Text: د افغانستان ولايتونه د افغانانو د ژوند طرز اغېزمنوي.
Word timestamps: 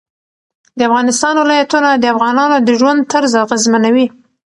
د 0.77 0.79
افغانستان 0.89 1.33
ولايتونه 1.37 1.89
د 1.97 2.03
افغانانو 2.13 2.57
د 2.67 2.69
ژوند 2.79 3.07
طرز 3.11 3.31
اغېزمنوي. 3.45 4.07